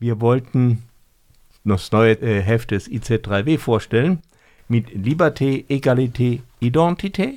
[0.00, 0.82] Wir wollten
[1.62, 4.22] das neue äh, Heft des IZ3W vorstellen
[4.66, 7.34] mit Liberté, Egalité, Identité,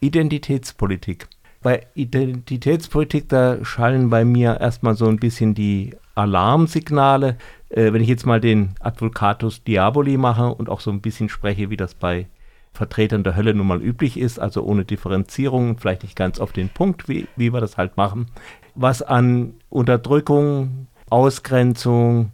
[0.00, 1.28] Identitätspolitik.
[1.62, 7.38] Bei Identitätspolitik, da schallen bei mir erstmal so ein bisschen die Alarmsignale.
[7.68, 11.70] Äh, wenn ich jetzt mal den Advocatus Diaboli mache und auch so ein bisschen spreche,
[11.70, 12.26] wie das bei
[12.72, 16.68] Vertretern der Hölle nun mal üblich ist, also ohne Differenzierung, vielleicht nicht ganz auf den
[16.68, 18.26] Punkt, wie, wie wir das halt machen,
[18.74, 22.32] was an Unterdrückung, Ausgrenzung,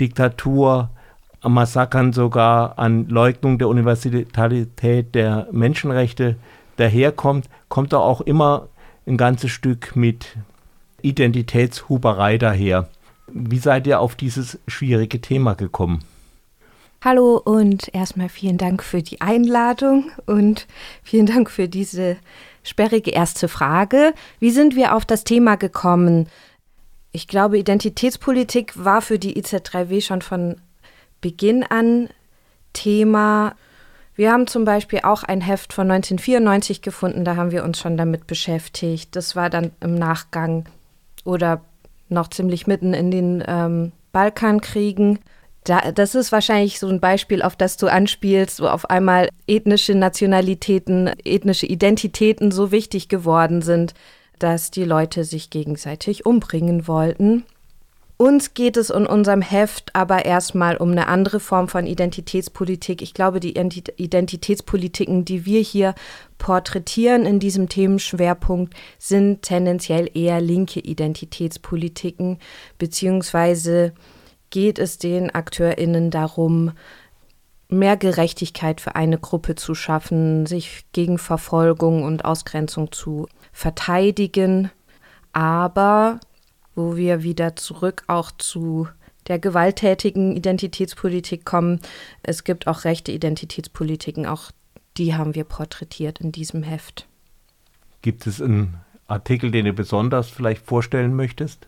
[0.00, 0.88] Diktatur,
[1.42, 6.36] Massakern sogar, an Leugnung der Universalität der Menschenrechte
[6.76, 8.68] daherkommt, kommt da auch immer
[9.06, 10.36] ein ganzes Stück mit
[11.02, 12.88] Identitätshuberei daher.
[13.30, 16.02] Wie seid ihr auf dieses schwierige Thema gekommen?
[17.04, 20.66] Hallo und erstmal vielen Dank für die Einladung und
[21.02, 22.16] vielen Dank für diese
[22.62, 24.14] sperrige erste Frage.
[24.40, 26.26] Wie sind wir auf das Thema gekommen?
[27.14, 30.56] Ich glaube, Identitätspolitik war für die IZ3W schon von
[31.20, 32.08] Beginn an
[32.72, 33.54] Thema.
[34.16, 37.96] Wir haben zum Beispiel auch ein Heft von 1994 gefunden, da haben wir uns schon
[37.96, 39.14] damit beschäftigt.
[39.14, 40.64] Das war dann im Nachgang
[41.24, 41.60] oder
[42.08, 45.20] noch ziemlich mitten in den ähm, Balkankriegen.
[45.62, 49.94] Da, das ist wahrscheinlich so ein Beispiel, auf das du anspielst, wo auf einmal ethnische
[49.94, 53.94] Nationalitäten, ethnische Identitäten so wichtig geworden sind,
[54.38, 57.44] dass die Leute sich gegenseitig umbringen wollten.
[58.16, 63.02] Uns geht es in unserem Heft aber erstmal um eine andere Form von Identitätspolitik.
[63.02, 65.96] Ich glaube, die Identitätspolitiken, die wir hier
[66.38, 72.38] porträtieren in diesem Themenschwerpunkt, sind tendenziell eher linke Identitätspolitiken,
[72.78, 73.92] beziehungsweise
[74.50, 76.70] geht es den AkteurInnen darum,
[77.68, 84.70] mehr Gerechtigkeit für eine Gruppe zu schaffen, sich gegen Verfolgung und Ausgrenzung zu verteidigen,
[85.32, 86.20] aber
[86.74, 88.88] wo wir wieder zurück auch zu
[89.28, 91.80] der gewalttätigen Identitätspolitik kommen.
[92.22, 94.50] Es gibt auch rechte Identitätspolitiken, auch
[94.98, 97.06] die haben wir porträtiert in diesem Heft.
[98.02, 98.74] Gibt es einen
[99.06, 101.66] Artikel, den du besonders vielleicht vorstellen möchtest?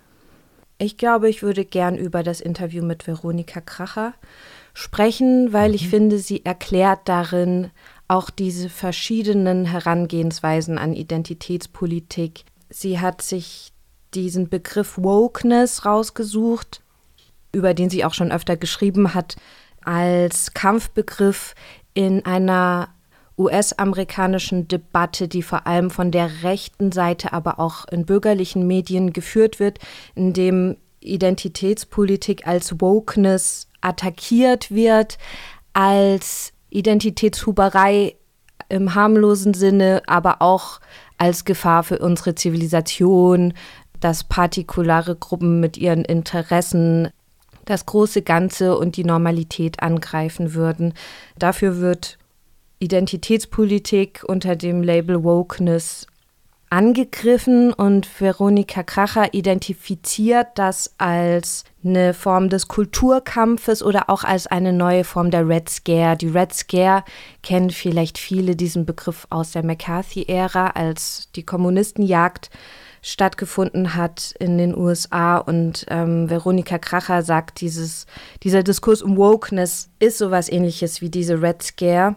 [0.78, 4.12] Ich glaube, ich würde gern über das Interview mit Veronika Kracher
[4.74, 5.90] sprechen, weil ich mhm.
[5.90, 7.70] finde, sie erklärt darin
[8.08, 12.44] auch diese verschiedenen Herangehensweisen an Identitätspolitik.
[12.70, 13.72] Sie hat sich
[14.14, 16.82] diesen Begriff Wokeness rausgesucht,
[17.52, 19.36] über den sie auch schon öfter geschrieben hat,
[19.82, 21.54] als Kampfbegriff
[21.94, 22.88] in einer
[23.38, 29.60] US-amerikanischen Debatte, die vor allem von der rechten Seite, aber auch in bürgerlichen Medien geführt
[29.60, 29.78] wird,
[30.14, 35.18] in dem Identitätspolitik als Wokeness attackiert wird,
[35.74, 38.16] als Identitätshuberei
[38.68, 40.80] im harmlosen Sinne, aber auch
[41.18, 43.54] als Gefahr für unsere Zivilisation,
[44.00, 47.08] dass partikulare Gruppen mit ihren Interessen
[47.64, 50.94] das große Ganze und die Normalität angreifen würden.
[51.38, 52.18] Dafür wird
[52.78, 56.06] Identitätspolitik unter dem Label Wokeness
[56.70, 64.72] angegriffen und Veronika Kracher identifiziert das als eine Form des Kulturkampfes oder auch als eine
[64.72, 66.16] neue Form der Red Scare.
[66.16, 67.04] Die Red Scare
[67.42, 72.50] kennen vielleicht viele diesen Begriff aus der McCarthy-Ära, als die Kommunistenjagd
[73.00, 75.36] stattgefunden hat in den USA.
[75.36, 78.06] Und ähm, Veronika Kracher sagt, dieses,
[78.42, 82.16] dieser Diskurs um Wokeness ist sowas ähnliches wie diese Red Scare.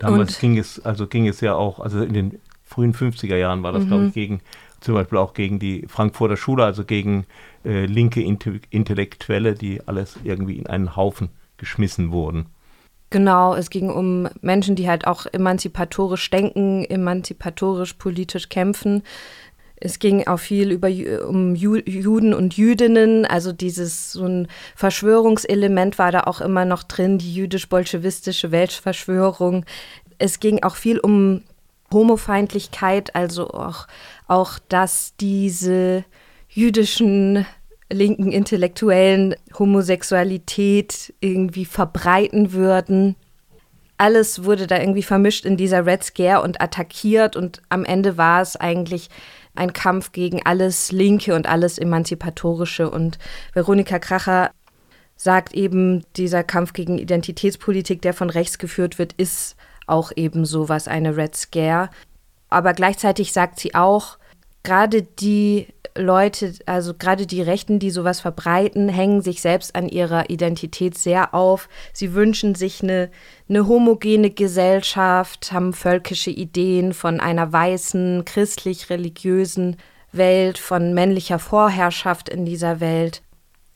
[0.00, 2.40] Damals und ging es, also ging es ja auch, also in den
[2.74, 3.88] frühen 50er Jahren war das, mhm.
[3.88, 4.40] glaube ich, gegen,
[4.80, 7.24] zum Beispiel auch gegen die Frankfurter Schule, also gegen
[7.64, 12.46] äh, linke Intellektuelle, die alles irgendwie in einen Haufen geschmissen wurden.
[13.10, 19.04] Genau, es ging um Menschen, die halt auch emanzipatorisch denken, emanzipatorisch politisch kämpfen.
[19.76, 20.88] Es ging auch viel über
[21.28, 27.18] um Juden und Jüdinnen, also dieses so ein Verschwörungselement war da auch immer noch drin,
[27.18, 29.64] die jüdisch-bolschewistische Weltverschwörung.
[30.18, 31.42] Es ging auch viel um
[31.94, 33.86] Homofeindlichkeit, also auch,
[34.28, 36.04] auch dass diese
[36.48, 37.46] jüdischen
[37.90, 43.16] linken Intellektuellen Homosexualität irgendwie verbreiten würden.
[43.96, 48.42] Alles wurde da irgendwie vermischt in dieser Red Scare und attackiert und am Ende war
[48.42, 49.08] es eigentlich
[49.54, 52.90] ein Kampf gegen alles Linke und alles Emanzipatorische.
[52.90, 53.18] Und
[53.52, 54.50] Veronika Kracher
[55.16, 60.68] sagt eben, dieser Kampf gegen Identitätspolitik, der von rechts geführt wird, ist auch eben so
[60.68, 61.90] was eine Red Scare.
[62.48, 64.18] Aber gleichzeitig sagt sie auch,
[64.62, 70.28] gerade die Leute, also gerade die Rechten, die sowas verbreiten, hängen sich selbst an ihrer
[70.28, 71.68] Identität sehr auf.
[71.92, 73.10] Sie wünschen sich eine,
[73.48, 79.76] eine homogene Gesellschaft, haben völkische Ideen von einer weißen, christlich-religiösen
[80.10, 83.22] Welt, von männlicher Vorherrschaft in dieser Welt.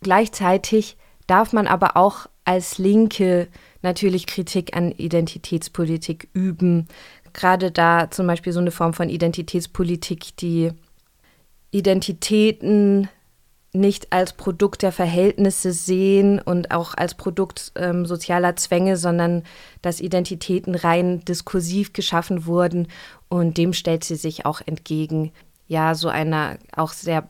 [0.03, 0.97] Gleichzeitig
[1.29, 3.49] darf man aber auch als Linke
[3.83, 6.89] natürlich Kritik an Identitätspolitik üben.
[7.35, 10.73] Gerade da zum Beispiel so eine Form von Identitätspolitik, die
[11.73, 13.11] Identitäten
[13.75, 19.43] nicht als Produkt der Verhältnisse sehen und auch als Produkt ähm, sozialer Zwänge, sondern
[19.83, 22.89] dass Identitäten rein diskursiv geschaffen wurden
[23.29, 25.33] und dem stellt sie sich auch entgegen.
[25.67, 27.29] Ja, so einer auch sehr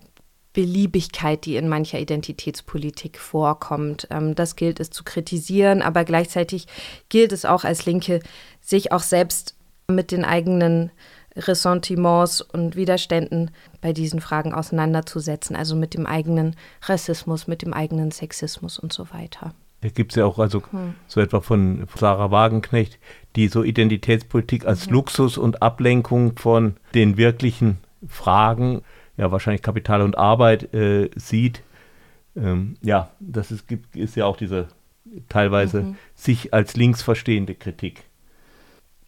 [0.58, 4.08] Beliebigkeit, die in mancher Identitätspolitik vorkommt.
[4.10, 6.66] Ähm, das gilt es zu kritisieren, aber gleichzeitig
[7.08, 8.19] gilt es auch als Linke,
[8.60, 9.55] sich auch selbst
[9.87, 10.90] mit den eigenen
[11.37, 18.11] Ressentiments und Widerständen bei diesen Fragen auseinanderzusetzen, also mit dem eigenen Rassismus, mit dem eigenen
[18.11, 19.54] Sexismus und so weiter.
[19.81, 20.96] Da gibt es ja auch also hm.
[21.06, 22.99] so etwa von Sarah Wagenknecht,
[23.37, 24.94] die so Identitätspolitik als mhm.
[24.94, 27.78] Luxus und Ablenkung von den wirklichen
[28.08, 28.82] Fragen,
[29.18, 31.62] ja wahrscheinlich Kapital und Arbeit äh, sieht.
[32.34, 34.68] Ähm, ja, das ist, gibt, ist ja auch diese
[35.28, 35.96] teilweise mhm.
[36.14, 38.04] sich als links verstehende Kritik.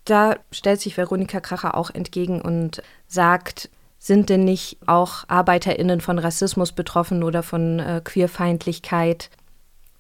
[0.04, 6.18] Da stellt sich Veronika Kracher auch entgegen und sagt, sind denn nicht auch ArbeiterInnen von
[6.18, 9.30] Rassismus betroffen oder von äh, Queerfeindlichkeit?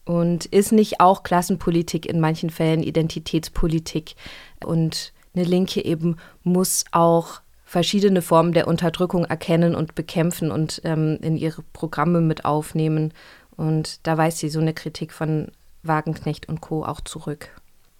[0.06, 4.16] Und ist nicht auch Klassenpolitik in manchen Fällen Identitätspolitik?
[4.64, 11.18] Und eine Linke eben muss auch verschiedene Formen der Unterdrückung erkennen und bekämpfen und ähm,
[11.22, 13.14] in ihre Programme mit aufnehmen.
[13.56, 15.52] Und da weist sie so eine Kritik von
[15.84, 16.84] Wagenknecht und Co.
[16.84, 17.50] auch zurück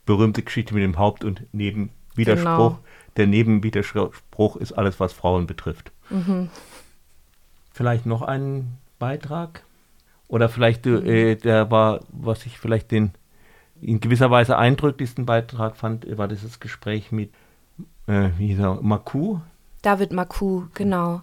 [0.06, 2.70] berühmte Geschichte mit dem Haupt- und Nebenwiderspruch.
[2.70, 2.78] Genau.
[3.16, 5.92] Der Nebenwiderspruch ist alles, was Frauen betrifft.
[6.08, 6.48] Mhm.
[7.70, 9.62] Vielleicht noch einen Beitrag?
[10.26, 11.06] Oder vielleicht mhm.
[11.06, 13.12] äh, der war, was ich vielleicht den
[13.80, 17.30] in gewisser Weise eindrücklichsten Beitrag fand, war dieses Gespräch mit
[18.08, 19.38] äh, wie hieß er, Maku.
[19.82, 21.22] David Maku, genau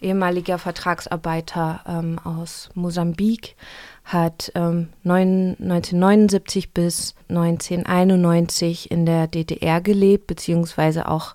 [0.00, 3.56] ehemaliger Vertragsarbeiter ähm, aus Mosambik,
[4.04, 11.34] hat ähm, 1979 bis 1991 in der DDR gelebt, beziehungsweise auch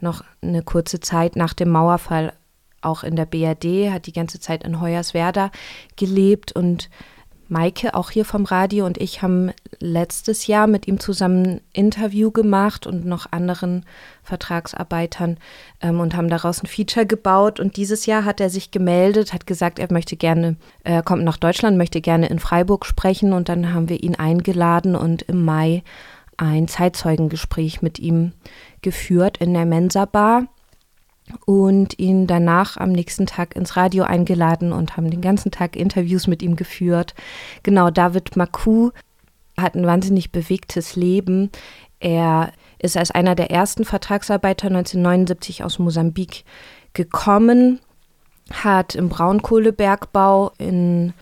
[0.00, 2.32] noch eine kurze Zeit nach dem Mauerfall
[2.82, 5.50] auch in der BRD, hat die ganze Zeit in Hoyerswerda
[5.96, 6.88] gelebt und
[7.50, 12.30] Maike, auch hier vom Radio, und ich haben letztes Jahr mit ihm zusammen ein Interview
[12.30, 13.84] gemacht und noch anderen
[14.22, 15.38] Vertragsarbeitern
[15.80, 17.60] ähm, und haben daraus ein Feature gebaut.
[17.60, 21.36] Und dieses Jahr hat er sich gemeldet, hat gesagt, er möchte gerne, er kommt nach
[21.36, 23.32] Deutschland, möchte gerne in Freiburg sprechen.
[23.32, 25.82] Und dann haben wir ihn eingeladen und im Mai
[26.36, 28.32] ein Zeitzeugengespräch mit ihm
[28.82, 30.46] geführt in der Mensa Bar
[31.46, 36.26] und ihn danach am nächsten Tag ins Radio eingeladen und haben den ganzen Tag Interviews
[36.26, 37.14] mit ihm geführt.
[37.62, 38.90] Genau, David Maku
[39.56, 41.50] hat ein wahnsinnig bewegtes Leben.
[41.98, 46.44] Er ist als einer der ersten Vertragsarbeiter 1979 aus Mosambik
[46.94, 47.80] gekommen,
[48.50, 51.12] hat im Braunkohlebergbau in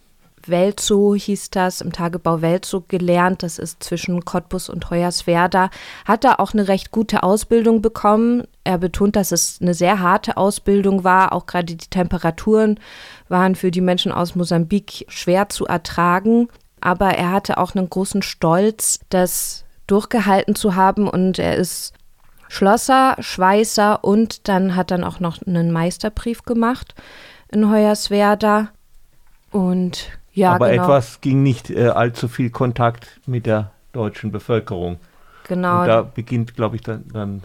[0.49, 3.43] Welzow hieß das, im Tagebau Welzow gelernt.
[3.43, 5.70] Das ist zwischen Cottbus und Hoyerswerda.
[6.04, 8.44] Hat da auch eine recht gute Ausbildung bekommen.
[8.69, 11.32] Er betont, dass es eine sehr harte Ausbildung war.
[11.32, 12.79] Auch gerade die Temperaturen
[13.31, 16.50] waren für die Menschen aus Mosambik schwer zu ertragen.
[16.79, 21.09] Aber er hatte auch einen großen Stolz, das durchgehalten zu haben.
[21.09, 21.94] Und er ist
[22.49, 26.94] Schlosser, Schweißer und dann hat dann auch noch einen Meisterbrief gemacht
[27.50, 28.69] in Hoyerswerda.
[29.50, 30.82] Und ja, Aber genau.
[30.82, 34.99] etwas ging nicht äh, allzu viel Kontakt mit der deutschen Bevölkerung.
[35.45, 35.81] Genau.
[35.81, 37.42] Und da beginnt, glaube ich, dann, dann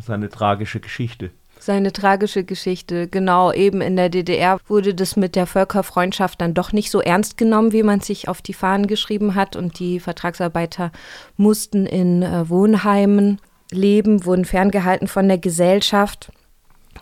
[0.00, 1.30] seine tragische Geschichte.
[1.60, 3.52] Seine tragische Geschichte, genau.
[3.52, 7.72] Eben in der DDR wurde das mit der Völkerfreundschaft dann doch nicht so ernst genommen,
[7.72, 9.56] wie man sich auf die Fahnen geschrieben hat.
[9.56, 10.92] Und die Vertragsarbeiter
[11.36, 16.30] mussten in äh, Wohnheimen leben, wurden ferngehalten von der Gesellschaft.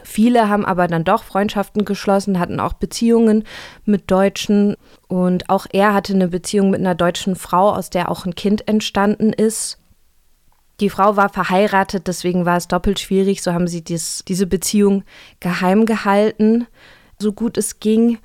[0.05, 3.45] Viele haben aber dann doch Freundschaften geschlossen, hatten auch Beziehungen
[3.85, 4.77] mit Deutschen.
[5.09, 8.69] Und auch er hatte eine Beziehung mit einer deutschen Frau, aus der auch ein Kind
[8.69, 9.79] entstanden ist.
[10.83, 13.41] Die Frau war verheiratet, deswegen war es doppelt schwierig.
[13.41, 15.05] So haben sie dies, diese Beziehung
[15.39, 16.67] geheim gehalten,
[17.21, 18.19] so gut es ging.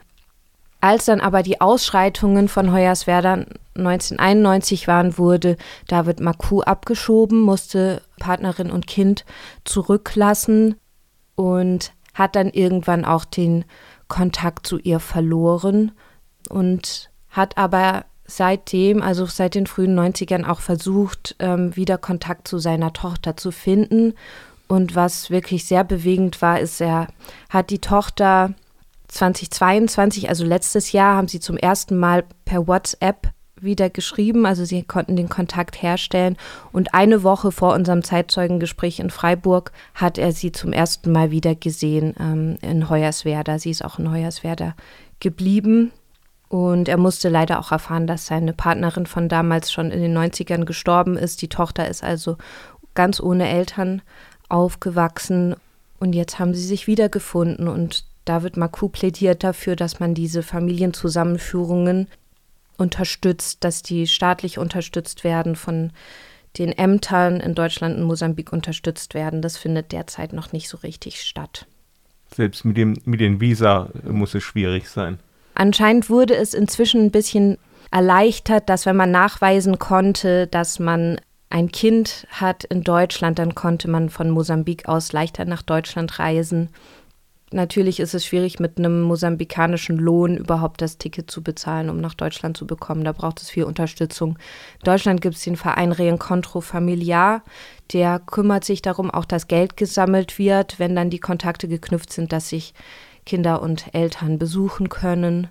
[0.81, 3.45] Als dann aber die Ausschreitungen von Hoyerswerda
[3.75, 5.55] 1991 waren, wurde
[5.87, 9.23] David Maku abgeschoben, musste Partnerin und Kind
[9.63, 10.77] zurücklassen
[11.35, 13.65] und hat dann irgendwann auch den
[14.07, 15.91] Kontakt zu ihr verloren
[16.49, 22.59] und hat aber seitdem, also seit den frühen 90ern, auch versucht, ähm, wieder Kontakt zu
[22.59, 24.13] seiner Tochter zu finden.
[24.67, 27.07] Und was wirklich sehr bewegend war, ist, er
[27.49, 28.53] hat die Tochter
[29.07, 34.83] 2022, also letztes Jahr, haben sie zum ersten Mal per WhatsApp wieder geschrieben, also sie
[34.83, 36.37] konnten den Kontakt herstellen.
[36.71, 41.55] Und eine Woche vor unserem Zeitzeugengespräch in Freiburg hat er sie zum ersten Mal wieder
[41.55, 43.57] gesehen ähm, in Hoyerswerda.
[43.57, 44.75] Sie ist auch in Hoyerswerda
[45.19, 45.91] geblieben.
[46.49, 50.63] Und er musste leider auch erfahren, dass seine Partnerin von damals schon in den 90ern
[50.65, 51.41] gestorben ist.
[51.41, 52.37] Die Tochter ist also
[52.95, 54.01] ganz ohne Eltern
[54.47, 55.55] aufgewachsen.
[55.99, 57.67] Und jetzt haben sie sich wiedergefunden.
[57.67, 62.07] Und David Maku plädiert dafür, dass man diese Familienzusammenführungen
[62.77, 65.91] unterstützt, dass die staatlich unterstützt werden, von
[66.57, 69.41] den Ämtern in Deutschland und Mosambik unterstützt werden.
[69.41, 71.65] Das findet derzeit noch nicht so richtig statt.
[72.33, 75.19] Selbst mit, dem, mit den Visa muss es schwierig sein.
[75.59, 77.57] Anscheinend wurde es inzwischen ein bisschen
[77.89, 83.89] erleichtert, dass wenn man nachweisen konnte, dass man ein Kind hat in Deutschland, dann konnte
[83.89, 86.69] man von Mosambik aus leichter nach Deutschland reisen.
[87.49, 92.13] Natürlich ist es schwierig, mit einem mosambikanischen Lohn überhaupt das Ticket zu bezahlen, um nach
[92.13, 93.03] Deutschland zu bekommen.
[93.03, 94.37] Da braucht es viel Unterstützung.
[94.75, 97.41] In Deutschland gibt es den Verein Reencontro Familiar.
[97.93, 102.31] Der kümmert sich darum, auch dass Geld gesammelt wird, wenn dann die Kontakte geknüpft sind,
[102.31, 102.75] dass sich
[103.27, 105.49] Kinder und Eltern besuchen können.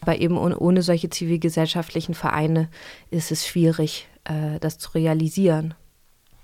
[0.00, 2.68] Aber eben ohne solche zivilgesellschaftlichen Vereine
[3.10, 5.74] ist es schwierig, äh, das zu realisieren.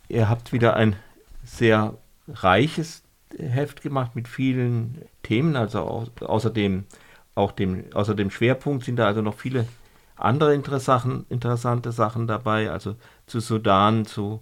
[0.08, 0.96] Ihr habt wieder ein
[1.44, 1.96] sehr
[2.28, 3.02] reiches
[3.38, 6.84] Heft gemacht mit vielen Themen, also au außerdem
[7.34, 9.66] auch dem, außer dem Schwerpunkt sind da also noch viele
[10.16, 14.40] andere interessante Sachen dabei, also zu Sudan, zu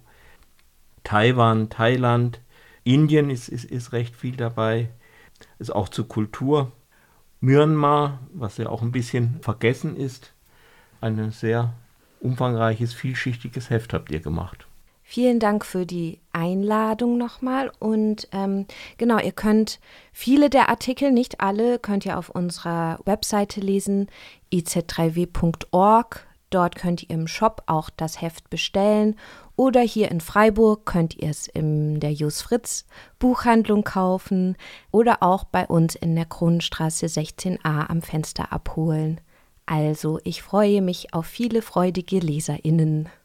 [1.03, 2.39] Taiwan, Thailand,
[2.83, 4.89] Indien ist, ist, ist recht viel dabei,
[5.63, 6.71] ist auch zur Kultur.
[7.39, 10.33] Myanmar, was ja auch ein bisschen vergessen ist,
[11.01, 11.73] ein sehr
[12.19, 14.67] umfangreiches, vielschichtiges Heft habt ihr gemacht.
[15.05, 17.71] Vielen Dank für die Einladung nochmal.
[17.79, 18.65] Und ähm,
[18.97, 19.79] genau, ihr könnt
[20.13, 24.07] viele der Artikel, nicht alle, könnt ihr auf unserer Webseite lesen,
[24.53, 26.25] iz3w.org.
[26.53, 29.15] Dort könnt ihr im Shop auch das Heft bestellen.
[29.55, 32.85] Oder hier in Freiburg könnt ihr es in der Jus Fritz
[33.17, 34.55] Buchhandlung kaufen
[34.91, 39.19] oder auch bei uns in der Kronenstraße 16a am Fenster abholen.
[39.65, 43.09] Also, ich freue mich auf viele freudige LeserInnen.